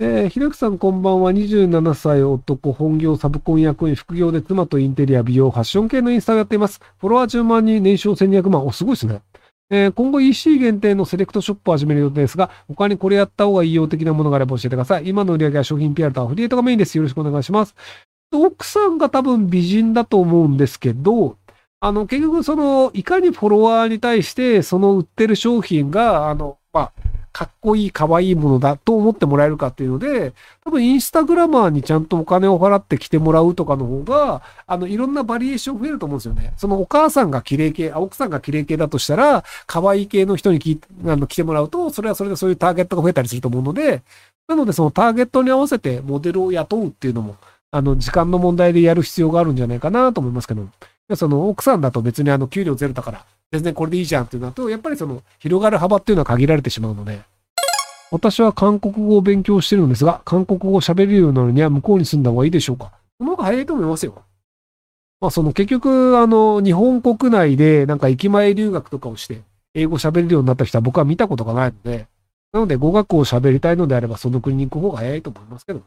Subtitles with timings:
[0.00, 1.32] えー、ひろきさんこんばんは。
[1.32, 6.80] 27歳男、本業サブコン役員、副業で妻とインテリア、美容、ファッション系のインスタをやっています。
[7.00, 8.64] フォロワー10万人、年商1200万。
[8.64, 9.22] お、すごいですね。
[9.70, 15.08] えー、今後 EC 限定のセレクトショップを始める予定ですが、他にこれやった方がいいよ的なものがあれば教えてください。
[15.08, 16.96] 今の売り上げは商品 PR とアフリエイトがメインです。
[16.96, 17.74] よろしくお願いします。
[18.32, 21.38] 奥さんが多分美人だと思うんですけど、
[21.80, 26.92] あの、結局その、いかにフォロワーに対して、その売ってる商品が、あの、まあ、
[27.38, 30.32] かっこいい、かわいいものだと思ってもらえるかっていうので、
[30.64, 36.52] 多分インスタグラマーにちゃんとお金を払って来てもらうとかの方が、あの、いろんなバリエーション増えると思うんですよね。
[36.56, 44.02] そのお母さんが綺麗系、奥さんが綺麗系だとしたら、可愛い系の人にきあの来てもらうと、それはそれでそういうターゲットが増えたりすると思うので、
[44.48, 47.36] なのでそのターゲットに合わせてモデルを雇うっていうのも、
[47.70, 50.66] あの、時間の問題でやる必要があるんじゃないかなと思いますけど、
[51.14, 57.20] その奥さんだと別にあの、給料ゼロだから、全然これでいいじゃんっていうのと、やっぱりその、広がる幅っていうのは限られてしまうので、
[58.10, 62.92] 私は韓国語を勉強してるのですが、韓国語を喋れるようになるには向こうに住んだ方がいいでしょうか？
[63.18, 64.22] その方が早いと思いますよ。
[65.20, 69.42] まあ、その結局、あの、日本国内でなんか駅前留学とかをして、
[69.74, 72.06] 英語喋れるようになった人は僕は見たことがないので、
[72.52, 75.84] なので語学を喋りたいのであればその国に行く方が早いと思いますけどね。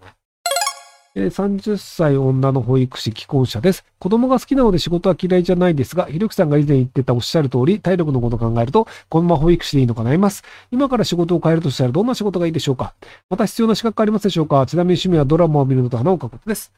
[1.15, 3.83] 30歳女の保育士既婚者です。
[3.99, 10.43] 子供が好きなので仕事は嫌いじゃないですが、ひろきさんが以前言ってたおっしゃる通り、体力のことを考えると、このまま保育士でいいのか悩みます。
[10.71, 12.93] 今から仕事を変えるとしたらどんな仕事がいいでしょうか
[13.29, 16.71] また必要な資格ありますでしょうかちなみに趣味はドラマを見るのと花を描くことです。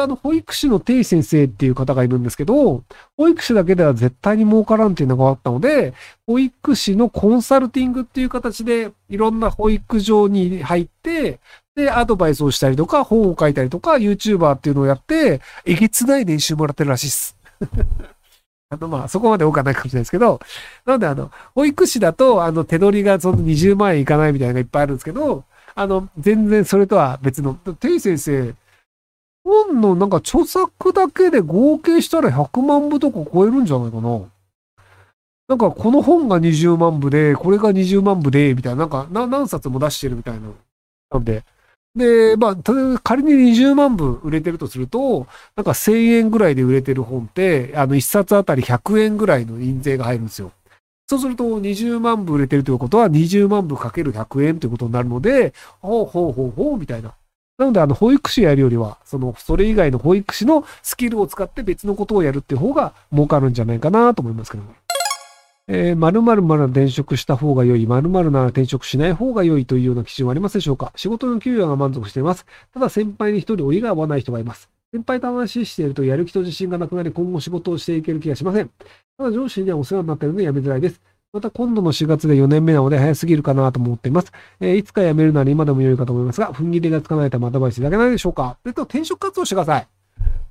[0.00, 2.82] あの、保育士の定先生っていう方がいるんですけど、
[3.16, 5.94] 保育士だけでは絶対に儲からんっていうのがあったので、
[6.26, 11.40] 保育士のコンサルティングっていう形で、いろんな保育所に入って、
[11.74, 17.36] で、アドバイスをしたりとか、本を書いたりとか、YouTuber っていうのをやって、えげつない年収もらってるらしいっす。
[18.70, 20.40] あの、まあ、そこまで多くはないかもしれないですけど、
[20.86, 28.54] なので、あの、保育士だと、あの、手取りがその20万円いかないみたいなのがいっぱいあるんですけど、あの、全然それとは別の、てい先生、
[29.50, 34.20] 本のなんか著作だけで合計したら100万部とか超えるんじゃないかな。
[35.48, 40.48] なんかこの本が20万部で、これが20万部で、みたいな、なんか何冊も出してるみたいな。
[41.10, 41.42] なんで。
[41.96, 42.56] で、まあ、
[43.02, 50.52] 仮に20万部売れてるとすると、なんか1000円ぐらいで売れてる本って、あの1冊あたり100円ぐらいの印税が入るんですよ。
[51.08, 57.14] そうすると20万部売れてるということは20万部かける100円ということになるので、ほうほうほうほうみたいな。
[57.60, 64.72] なので、あの、保育士やるよりは、その、それ以外の保育士のスキルを使って別のことをやるっていう方が儲かるんじゃないかなと思いますけども。
[65.68, 70.90] えー、〇〇なら転職した方が良い、〇〇なら転職しない方が良いというような基準はありますでしょうか？
[70.96, 72.46] 仕事の給与が満足しています。
[72.72, 74.70] ただ先輩に一人折りが合わない人がいます。
[74.90, 78.70] 先輩と話しているとやる気と自信がなくなり、今後仕事をしていける気がしません。
[79.18, 81.00] ただ上司にはお世話になっているので辞めづらいです。
[81.32, 84.32] また今度の4月で4年目なので早すぎるかなと思っています。
[84.58, 89.86] えー、いつか辞めるなら今でも良いかと思いますが、踏ん切りがつかないためアドバイスいただけないでしょうかえっと、転職活動してください。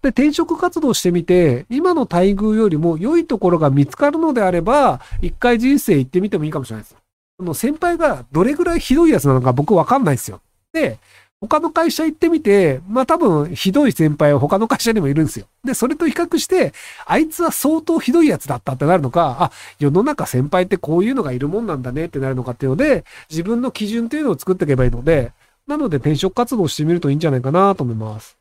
[0.02, 6.96] で、転職活動してみて、今の待遇よりも良いところが見つかるのであれば、一回人生行ってみてもいいかもしれないです。
[7.38, 10.40] その先輩がどれぐらいひどいやつなのか僕わかんないですよ。
[10.72, 10.98] で、
[11.42, 15.46] 他の会社行ってみて、まあ多分ひどい先輩は他の会社にもいるんですよ。
[15.64, 16.74] で、それと比較して、
[17.06, 25.32] あいつは相当ひどいやつだったってなるのか、あ、世の中先輩ってこういうのがいるもんなんだねってなるのかっていうので、自分の基準っていうのを作っていけばいいので、
[25.66, 28.38] なので転職活動してみるといいんじゃないかなと思います。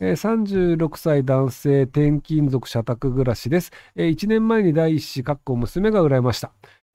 [0.00, 3.70] 36歳男性転勤族社宅暮らしです。
[3.96, 6.50] 1年前に第一子、かっこ娘が羨ました。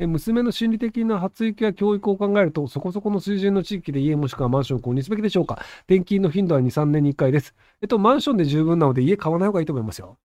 [0.05, 5.55] 娘の心理的な発育や教育を考えると、そこそこの水準の地域で家もしくはマンションを購入すべきでしょうか？
[5.87, 7.55] 転勤の頻度は2、3年に1回です。
[7.81, 10.17] えっと、マンションで十分なので家買わない方がいいと思いますよ。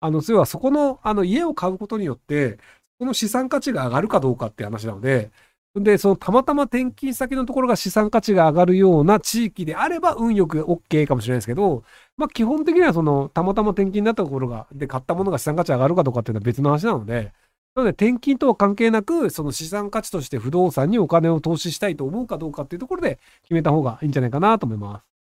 [0.00, 2.58] あの、それはそこの、あの、家を買うことによって、
[2.98, 5.30] この資産価値が上がるかどうかって話なので、
[5.76, 11.84] で、そのたまたま転勤先のところが資産価値が上がるような地域であれば、運よく OK かもしれないですけど、
[12.16, 17.32] まあ基本的にはその、たまたま転勤になったところが、で、買ったものが資産価値上がるかどうかっていうのは別の話なので、
[17.74, 25.17] なので、転勤とは関係なく、その資産価値として不動産にお金を投資したいと思うかどうかっていうところで決めた方がいいんじゃないかなと思います。